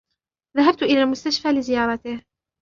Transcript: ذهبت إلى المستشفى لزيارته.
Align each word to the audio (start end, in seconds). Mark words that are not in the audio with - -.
ذهبت 0.57 0.83
إلى 0.83 1.03
المستشفى 1.03 1.47
لزيارته. 1.47 2.21